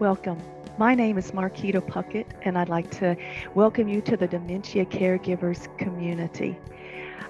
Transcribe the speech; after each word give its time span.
Welcome. 0.00 0.40
My 0.78 0.94
name 0.94 1.18
is 1.18 1.32
Marquita 1.32 1.80
Puckett, 1.80 2.26
and 2.42 2.56
I'd 2.56 2.68
like 2.68 2.88
to 3.00 3.16
welcome 3.56 3.88
you 3.88 4.00
to 4.02 4.16
the 4.16 4.28
Dementia 4.28 4.86
Caregivers 4.86 5.76
community. 5.76 6.56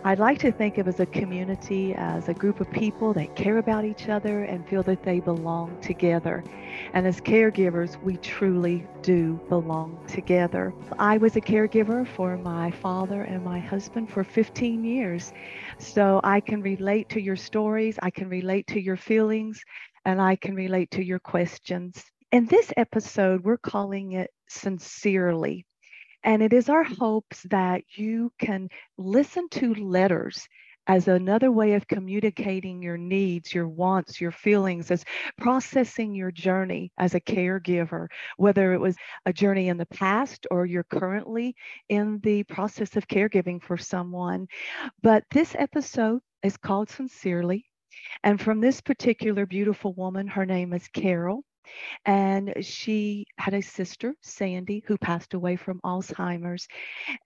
I'd 0.04 0.18
like 0.18 0.38
to 0.40 0.52
think 0.52 0.76
of 0.76 0.86
as 0.86 1.00
a 1.00 1.06
community 1.06 1.94
as 1.94 2.28
a 2.28 2.34
group 2.34 2.60
of 2.60 2.70
people 2.70 3.14
that 3.14 3.34
care 3.34 3.56
about 3.56 3.86
each 3.86 4.10
other 4.10 4.44
and 4.44 4.68
feel 4.68 4.82
that 4.82 5.02
they 5.02 5.18
belong 5.18 5.80
together. 5.80 6.44
And 6.92 7.06
as 7.06 7.22
caregivers, 7.22 7.98
we 8.02 8.18
truly 8.18 8.86
do 9.00 9.40
belong 9.48 9.98
together. 10.06 10.74
I 10.98 11.16
was 11.16 11.36
a 11.36 11.40
caregiver 11.40 12.06
for 12.06 12.36
my 12.36 12.70
father 12.70 13.22
and 13.22 13.42
my 13.42 13.60
husband 13.60 14.10
for 14.10 14.24
15 14.24 14.84
years. 14.84 15.32
So 15.78 16.20
I 16.22 16.40
can 16.40 16.60
relate 16.60 17.08
to 17.08 17.20
your 17.22 17.36
stories, 17.36 17.98
I 18.02 18.10
can 18.10 18.28
relate 18.28 18.66
to 18.66 18.78
your 18.78 18.98
feelings, 18.98 19.64
and 20.04 20.20
I 20.20 20.36
can 20.36 20.54
relate 20.54 20.90
to 20.90 21.02
your 21.02 21.18
questions. 21.18 22.04
In 22.30 22.44
this 22.44 22.70
episode, 22.76 23.42
we're 23.42 23.56
calling 23.56 24.12
it 24.12 24.30
Sincerely. 24.50 25.64
And 26.22 26.42
it 26.42 26.52
is 26.52 26.68
our 26.68 26.84
mm. 26.84 26.98
hopes 26.98 27.42
that 27.44 27.84
you 27.96 28.30
can 28.38 28.68
listen 28.98 29.48
to 29.52 29.72
letters 29.74 30.46
as 30.86 31.08
another 31.08 31.50
way 31.50 31.72
of 31.72 31.88
communicating 31.88 32.82
your 32.82 32.98
needs, 32.98 33.54
your 33.54 33.66
wants, 33.66 34.20
your 34.20 34.30
feelings, 34.30 34.90
as 34.90 35.06
processing 35.38 36.14
your 36.14 36.30
journey 36.30 36.92
as 36.98 37.14
a 37.14 37.20
caregiver, 37.20 38.08
whether 38.36 38.74
it 38.74 38.80
was 38.80 38.96
a 39.24 39.32
journey 39.32 39.68
in 39.68 39.78
the 39.78 39.86
past 39.86 40.46
or 40.50 40.66
you're 40.66 40.84
currently 40.84 41.56
in 41.88 42.20
the 42.22 42.42
process 42.42 42.94
of 42.94 43.08
caregiving 43.08 43.62
for 43.62 43.78
someone. 43.78 44.46
But 45.02 45.24
this 45.30 45.54
episode 45.58 46.20
is 46.42 46.58
called 46.58 46.90
Sincerely. 46.90 47.64
And 48.22 48.38
from 48.38 48.60
this 48.60 48.82
particular 48.82 49.46
beautiful 49.46 49.94
woman, 49.94 50.26
her 50.26 50.44
name 50.44 50.74
is 50.74 50.88
Carol. 50.88 51.42
And 52.04 52.54
she 52.60 53.26
had 53.38 53.54
a 53.54 53.62
sister, 53.62 54.14
Sandy, 54.22 54.82
who 54.86 54.96
passed 54.98 55.34
away 55.34 55.56
from 55.56 55.80
Alzheimer's. 55.84 56.66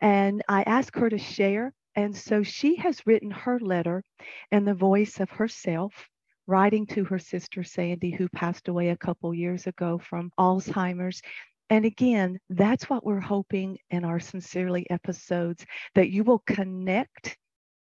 And 0.01 0.43
I 0.49 0.63
asked 0.63 0.97
her 0.99 1.11
to 1.11 1.19
share. 1.19 1.73
And 1.95 2.17
so 2.17 2.43
she 2.43 2.77
has 2.77 3.07
written 3.07 3.31
her 3.31 3.61
letter 3.61 4.03
in 4.51 4.65
the 4.65 4.75
voice 4.75 5.21
of 5.21 5.31
herself, 5.31 6.09
writing 6.47 6.87
to 6.87 7.05
her 7.05 7.19
sister, 7.19 7.63
Sandy, 7.63 8.11
who 8.11 8.29
passed 8.31 8.69
away 8.69 8.89
a 8.89 8.97
couple 8.97 9.35
years 9.35 9.67
ago 9.67 9.99
from 9.99 10.31
Alzheimer's. 10.39 11.21
And 11.69 11.85
again, 11.85 12.39
that's 12.51 12.91
what 12.91 13.05
we're 13.05 13.21
hoping 13.21 13.79
in 13.91 14.05
our 14.05 14.21
Sincerely 14.21 14.89
episodes 14.91 15.65
that 15.95 16.11
you 16.11 16.25
will 16.25 16.43
connect 16.47 17.37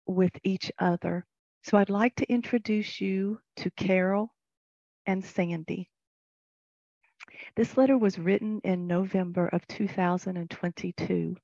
with 0.08 0.32
each 0.44 0.72
other. 0.80 1.26
So 1.64 1.78
I'd 1.78 1.90
like 1.90 2.16
to 2.16 2.32
introduce 2.32 3.00
you 3.00 3.40
to 3.58 3.72
Carol 3.72 4.34
and 5.06 5.24
Sandy. 5.24 5.90
This 7.56 7.76
letter 7.76 7.98
was 7.98 8.20
written 8.20 8.62
in 8.64 8.86
November 8.86 9.48
of 9.48 9.68
2022. 9.68 11.36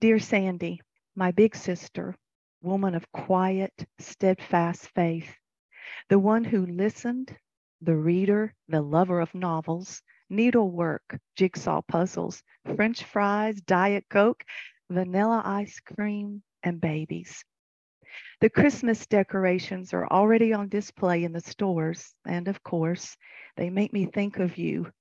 Dear 0.00 0.18
Sandy, 0.20 0.80
my 1.16 1.32
big 1.32 1.56
sister, 1.56 2.14
woman 2.62 2.94
of 2.94 3.10
quiet, 3.10 3.72
steadfast 3.98 4.88
faith, 4.94 5.36
the 6.08 6.18
one 6.18 6.44
who 6.44 6.64
listened, 6.64 7.36
the 7.80 7.96
reader, 7.96 8.54
the 8.68 8.80
lover 8.80 9.20
of 9.20 9.34
novels, 9.34 10.00
needlework, 10.30 11.18
jigsaw 11.34 11.82
puzzles, 11.82 12.42
French 12.76 13.02
fries, 13.02 13.60
Diet 13.62 14.04
Coke, 14.08 14.44
vanilla 14.88 15.42
ice 15.44 15.80
cream, 15.80 16.42
and 16.62 16.80
babies. 16.80 17.44
The 18.40 18.50
Christmas 18.50 19.06
decorations 19.06 19.92
are 19.92 20.06
already 20.06 20.52
on 20.52 20.68
display 20.68 21.24
in 21.24 21.32
the 21.32 21.40
stores, 21.40 22.14
and 22.24 22.46
of 22.46 22.62
course, 22.62 23.16
they 23.56 23.70
make 23.70 23.92
me 23.92 24.06
think 24.06 24.38
of 24.38 24.56
you 24.56 24.92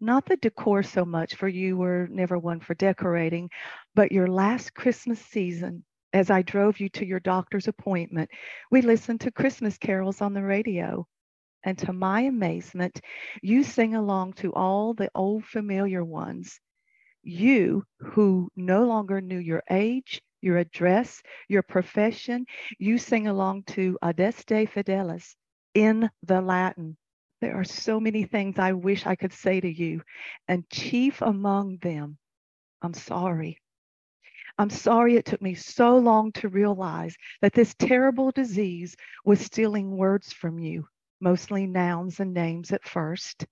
not 0.00 0.26
the 0.26 0.36
decor 0.36 0.82
so 0.82 1.04
much, 1.04 1.34
for 1.34 1.48
you 1.48 1.76
were 1.76 2.08
never 2.10 2.38
one 2.38 2.60
for 2.60 2.74
decorating, 2.74 3.50
but 3.94 4.12
your 4.12 4.26
last 4.26 4.74
Christmas 4.74 5.20
season, 5.20 5.84
as 6.12 6.30
I 6.30 6.42
drove 6.42 6.80
you 6.80 6.88
to 6.90 7.06
your 7.06 7.20
doctor's 7.20 7.68
appointment, 7.68 8.30
we 8.70 8.82
listened 8.82 9.20
to 9.22 9.30
Christmas 9.30 9.78
carols 9.78 10.20
on 10.20 10.34
the 10.34 10.42
radio. 10.42 11.06
And 11.64 11.78
to 11.78 11.92
my 11.92 12.22
amazement, 12.22 13.00
you 13.42 13.62
sing 13.62 13.94
along 13.94 14.34
to 14.34 14.52
all 14.54 14.94
the 14.94 15.10
old 15.14 15.44
familiar 15.44 16.04
ones. 16.04 16.60
You 17.22 17.84
who 17.98 18.50
no 18.56 18.84
longer 18.84 19.20
knew 19.20 19.38
your 19.38 19.62
age, 19.70 20.22
your 20.40 20.56
address, 20.58 21.22
your 21.48 21.62
profession, 21.62 22.46
you 22.78 22.98
sing 22.98 23.26
along 23.28 23.64
to 23.64 23.98
Adeste 24.02 24.66
Fideles 24.66 25.36
in 25.74 26.10
the 26.22 26.40
Latin. 26.40 26.96
There 27.40 27.56
are 27.58 27.64
so 27.64 27.98
many 27.98 28.24
things 28.24 28.58
I 28.58 28.72
wish 28.72 29.06
I 29.06 29.16
could 29.16 29.32
say 29.32 29.60
to 29.60 29.68
you, 29.68 30.02
and 30.46 30.68
chief 30.68 31.22
among 31.22 31.78
them, 31.78 32.18
I'm 32.82 32.92
sorry. 32.92 33.58
I'm 34.58 34.68
sorry 34.68 35.16
it 35.16 35.24
took 35.24 35.40
me 35.40 35.54
so 35.54 35.96
long 35.96 36.32
to 36.32 36.50
realize 36.50 37.16
that 37.40 37.54
this 37.54 37.74
terrible 37.74 38.30
disease 38.30 38.94
was 39.24 39.40
stealing 39.40 39.96
words 39.96 40.34
from 40.34 40.58
you, 40.58 40.86
mostly 41.18 41.66
nouns 41.66 42.20
and 42.20 42.34
names 42.34 42.72
at 42.72 42.86
first. 42.86 43.46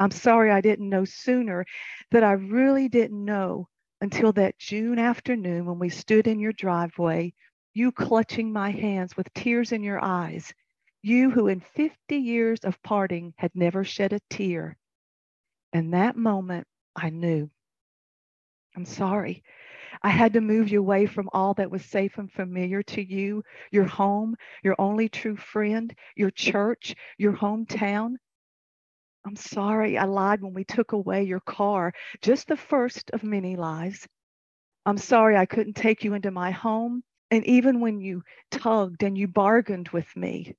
I'm 0.00 0.10
sorry 0.10 0.50
I 0.50 0.60
didn't 0.60 0.88
know 0.88 1.04
sooner 1.04 1.64
that 2.10 2.24
I 2.24 2.32
really 2.32 2.88
didn't 2.88 3.24
know 3.24 3.68
until 4.00 4.32
that 4.32 4.58
June 4.58 4.98
afternoon 4.98 5.66
when 5.66 5.78
we 5.78 5.88
stood 5.88 6.26
in 6.26 6.40
your 6.40 6.52
driveway, 6.52 7.32
you 7.74 7.92
clutching 7.92 8.52
my 8.52 8.72
hands 8.72 9.16
with 9.16 9.32
tears 9.34 9.70
in 9.70 9.84
your 9.84 10.02
eyes 10.04 10.52
you 11.04 11.30
who 11.30 11.48
in 11.48 11.60
50 11.60 12.16
years 12.16 12.60
of 12.60 12.82
parting 12.82 13.34
had 13.36 13.50
never 13.54 13.84
shed 13.84 14.14
a 14.14 14.20
tear. 14.30 14.78
In 15.74 15.90
that 15.90 16.16
moment, 16.16 16.66
I 16.96 17.10
knew. 17.10 17.50
I'm 18.74 18.86
sorry. 18.86 19.42
I 20.02 20.08
had 20.08 20.32
to 20.32 20.40
move 20.40 20.70
you 20.70 20.80
away 20.80 21.04
from 21.04 21.28
all 21.34 21.52
that 21.54 21.70
was 21.70 21.84
safe 21.84 22.16
and 22.16 22.32
familiar 22.32 22.82
to 22.84 23.02
you, 23.02 23.42
your 23.70 23.84
home, 23.84 24.34
your 24.62 24.76
only 24.78 25.10
true 25.10 25.36
friend, 25.36 25.94
your 26.16 26.30
church, 26.30 26.94
your 27.18 27.34
hometown. 27.34 28.14
I'm 29.26 29.36
sorry 29.36 29.98
I 29.98 30.04
lied 30.04 30.40
when 30.40 30.54
we 30.54 30.64
took 30.64 30.92
away 30.92 31.24
your 31.24 31.40
car, 31.40 31.92
just 32.22 32.48
the 32.48 32.56
first 32.56 33.10
of 33.10 33.22
many 33.22 33.56
lies. 33.56 34.08
I'm 34.86 34.98
sorry 34.98 35.36
I 35.36 35.44
couldn't 35.44 35.76
take 35.76 36.02
you 36.02 36.14
into 36.14 36.30
my 36.30 36.50
home. 36.50 37.02
And 37.30 37.44
even 37.44 37.80
when 37.80 38.00
you 38.00 38.22
tugged 38.50 39.02
and 39.02 39.18
you 39.18 39.28
bargained 39.28 39.90
with 39.90 40.08
me, 40.16 40.54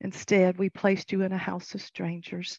Instead, 0.00 0.58
we 0.58 0.70
placed 0.70 1.12
you 1.12 1.22
in 1.22 1.32
a 1.32 1.38
house 1.38 1.74
of 1.74 1.82
strangers. 1.82 2.58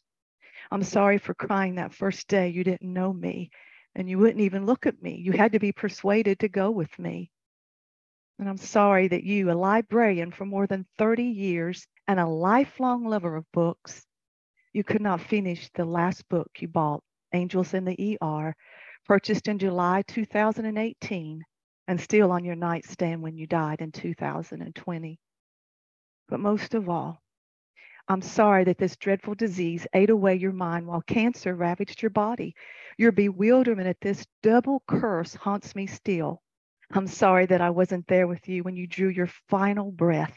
I'm 0.69 0.84
sorry 0.84 1.18
for 1.18 1.34
crying 1.34 1.75
that 1.75 1.94
first 1.94 2.28
day 2.28 2.50
you 2.50 2.63
didn't 2.63 2.94
know 2.94 3.12
me 3.12 3.50
and 3.96 4.09
you 4.09 4.18
wouldn't 4.19 4.41
even 4.41 4.66
look 4.66 4.85
at 4.85 5.02
me. 5.02 5.16
You 5.16 5.31
had 5.34 5.53
to 5.53 5.59
be 5.59 5.72
persuaded 5.72 6.40
to 6.40 6.50
go 6.50 6.72
with 6.72 6.97
me. 7.00 7.31
And 8.40 8.47
I'm 8.47 8.57
sorry 8.57 9.07
that 9.07 9.24
you, 9.24 9.52
a 9.52 9.53
librarian 9.53 10.31
for 10.31 10.46
more 10.46 10.68
than 10.68 10.85
30 10.97 11.24
years 11.24 11.88
and 12.07 12.19
a 12.19 12.25
lifelong 12.25 13.06
lover 13.06 13.35
of 13.35 13.52
books, 13.52 14.06
you 14.73 14.84
could 14.84 15.02
not 15.02 15.22
finish 15.22 15.69
the 15.73 15.85
last 15.85 16.28
book 16.29 16.50
you 16.59 16.68
bought, 16.68 17.03
Angels 17.34 17.73
in 17.73 17.85
the 17.85 18.18
ER, 18.22 18.56
purchased 19.06 19.47
in 19.47 19.59
July 19.59 20.03
2018 20.08 21.44
and 21.88 22.00
still 22.00 22.31
on 22.31 22.46
your 22.46 22.56
nightstand 22.56 23.22
when 23.22 23.35
you 23.35 23.47
died 23.47 23.81
in 23.81 23.91
2020. 23.91 25.19
But 26.29 26.40
most 26.40 26.73
of 26.73 26.88
all, 26.88 27.22
I'm 28.08 28.22
sorry 28.22 28.64
that 28.66 28.78
this 28.78 28.98
dreadful 28.98 29.36
disease 29.36 29.88
ate 29.94 30.10
away 30.10 30.36
your 30.36 30.52
mind 30.52 30.88
while 30.88 31.02
cancer 31.02 31.56
ravaged 31.56 32.02
your 32.02 32.10
body. 32.10 32.56
Your 32.98 33.12
bewilderment 33.12 33.88
at 33.88 34.02
this 34.02 34.26
double 34.42 34.84
curse 34.88 35.36
haunts 35.36 35.76
me 35.76 35.88
still. 35.88 36.42
I'm 36.94 37.08
sorry 37.08 37.46
that 37.46 37.62
I 37.62 37.70
wasn't 37.70 38.08
there 38.08 38.28
with 38.28 38.48
you 38.50 38.64
when 38.64 38.76
you 38.76 38.86
drew 38.88 39.10
your 39.10 39.30
final 39.50 39.92
breath. 39.92 40.36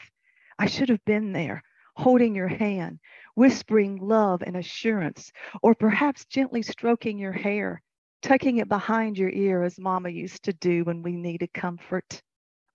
I 0.57 0.67
should 0.67 0.89
have 0.89 1.03
been 1.03 1.33
there, 1.33 1.63
holding 1.95 2.33
your 2.33 2.47
hand, 2.47 2.99
whispering 3.35 3.97
love 3.97 4.41
and 4.41 4.55
assurance, 4.55 5.33
or 5.61 5.75
perhaps 5.75 6.25
gently 6.25 6.61
stroking 6.61 7.17
your 7.17 7.33
hair, 7.33 7.81
tucking 8.21 8.57
it 8.57 8.69
behind 8.69 9.17
your 9.17 9.31
ear 9.31 9.63
as 9.63 9.77
Mama 9.77 10.09
used 10.09 10.43
to 10.43 10.53
do 10.53 10.83
when 10.85 11.01
we 11.01 11.17
needed 11.17 11.53
comfort. 11.53 12.21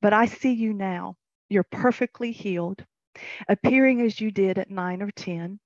But 0.02 0.12
I 0.12 0.26
see 0.26 0.52
you 0.52 0.74
now. 0.74 1.16
You're 1.48 1.64
perfectly 1.64 2.32
healed, 2.32 2.84
appearing 3.48 4.00
as 4.00 4.20
you 4.20 4.30
did 4.30 4.58
at 4.58 4.70
nine 4.70 5.02
or 5.02 5.10
10. 5.10 5.58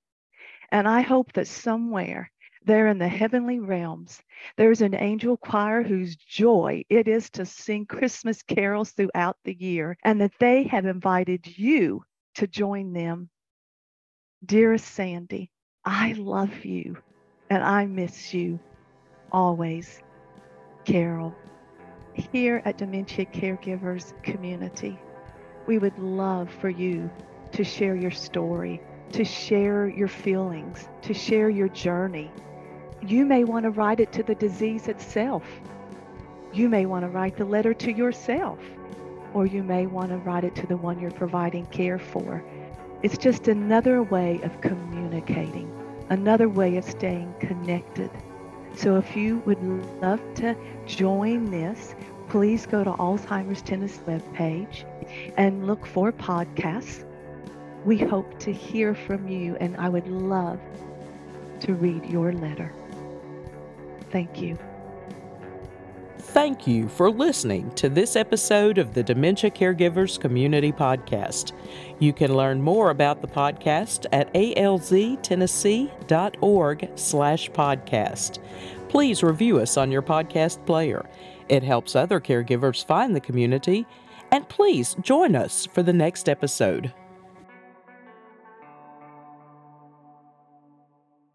And 0.71 0.87
I 0.87 1.01
hope 1.01 1.33
that 1.33 1.47
somewhere 1.47 2.31
there 2.65 2.87
in 2.87 2.97
the 2.97 3.07
heavenly 3.07 3.59
realms, 3.59 4.21
there's 4.57 4.81
an 4.81 4.95
angel 4.95 5.37
choir 5.37 5.83
whose 5.83 6.15
joy 6.15 6.83
it 6.89 7.07
is 7.07 7.29
to 7.31 7.45
sing 7.45 7.85
Christmas 7.85 8.41
carols 8.41 8.91
throughout 8.91 9.37
the 9.43 9.53
year, 9.53 9.97
and 10.03 10.19
that 10.19 10.33
they 10.39 10.63
have 10.63 10.85
invited 10.85 11.57
you 11.57 12.03
to 12.35 12.47
join 12.47 12.91
them. 12.91 13.29
Dearest 14.45 14.87
Sandy, 14.87 15.51
I 15.85 16.13
love 16.13 16.65
you 16.65 16.97
and 17.49 17.63
I 17.63 17.85
miss 17.85 18.33
you 18.33 18.59
always. 19.31 20.01
Carol, 20.83 21.35
here 22.13 22.61
at 22.65 22.77
Dementia 22.77 23.25
Caregivers 23.25 24.13
Community, 24.23 24.99
we 25.67 25.77
would 25.77 25.97
love 25.97 26.49
for 26.61 26.69
you 26.69 27.09
to 27.55 27.63
share 27.63 27.95
your 27.95 28.11
story, 28.11 28.81
to 29.13 29.23
share 29.23 29.87
your 29.87 30.09
feelings, 30.09 30.89
to 31.01 31.13
share 31.13 31.49
your 31.49 31.69
journey. 31.69 32.29
You 33.01 33.25
may 33.25 33.45
want 33.45 33.63
to 33.63 33.69
write 33.69 34.01
it 34.01 34.11
to 34.13 34.23
the 34.23 34.35
disease 34.35 34.89
itself. 34.89 35.43
You 36.51 36.67
may 36.67 36.85
want 36.85 37.05
to 37.05 37.09
write 37.09 37.37
the 37.37 37.45
letter 37.45 37.73
to 37.73 37.93
yourself, 37.93 38.59
or 39.33 39.45
you 39.45 39.63
may 39.63 39.85
want 39.85 40.09
to 40.09 40.17
write 40.17 40.43
it 40.43 40.53
to 40.55 40.67
the 40.67 40.75
one 40.75 40.99
you're 40.99 41.11
providing 41.11 41.65
care 41.67 41.97
for. 41.97 42.43
It's 43.03 43.17
just 43.17 43.47
another 43.47 44.03
way 44.03 44.41
of 44.43 44.59
communicating, 44.59 45.71
another 46.09 46.49
way 46.49 46.75
of 46.75 46.83
staying 46.83 47.33
connected. 47.39 48.11
So 48.75 48.97
if 48.97 49.15
you 49.15 49.37
would 49.45 49.63
love 50.01 50.19
to 50.35 50.57
join 50.85 51.51
this, 51.51 51.95
please 52.27 52.65
go 52.65 52.83
to 52.83 52.91
Alzheimer's 52.91 53.61
Tennessee 53.61 54.01
webpage 54.05 54.83
and 55.37 55.67
look 55.67 55.85
for 55.85 56.11
podcasts. 56.11 57.04
We 57.85 57.97
hope 57.97 58.39
to 58.39 58.51
hear 58.51 58.95
from 58.95 59.27
you, 59.27 59.57
and 59.57 59.77
I 59.77 59.89
would 59.89 60.07
love 60.07 60.59
to 61.61 61.75
read 61.75 62.03
your 62.05 62.33
letter. 62.33 62.73
Thank 64.11 64.41
you. 64.41 64.57
Thank 66.17 66.65
you 66.67 66.89
for 66.89 67.11
listening 67.11 67.69
to 67.75 67.87
this 67.87 68.15
episode 68.15 68.79
of 68.79 68.95
the 68.95 69.03
Dementia 69.03 69.51
Caregivers 69.51 70.19
Community 70.19 70.71
Podcast. 70.71 71.51
You 71.99 72.11
can 72.11 72.35
learn 72.35 72.59
more 72.61 72.89
about 72.89 73.21
the 73.21 73.27
podcast 73.27 74.07
at 74.11 74.33
alztennessee.org 74.33 76.89
slash 76.95 77.51
podcast. 77.51 78.39
Please 78.89 79.23
review 79.23 79.59
us 79.59 79.77
on 79.77 79.91
your 79.91 80.01
podcast 80.01 80.65
player. 80.65 81.05
It 81.47 81.61
helps 81.61 81.95
other 81.95 82.19
caregivers 82.19 82.83
find 82.83 83.15
the 83.15 83.21
community. 83.21 83.85
And 84.31 84.49
please 84.49 84.95
join 85.01 85.35
us 85.35 85.67
for 85.67 85.83
the 85.83 85.93
next 85.93 86.27
episode. 86.27 86.91